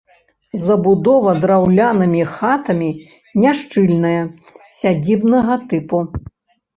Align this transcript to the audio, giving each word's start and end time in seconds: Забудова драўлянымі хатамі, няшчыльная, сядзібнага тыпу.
Забудова 0.61 1.33
драўлянымі 1.41 2.23
хатамі, 2.37 2.87
няшчыльная, 3.43 4.21
сядзібнага 4.79 5.59
тыпу. 5.75 6.01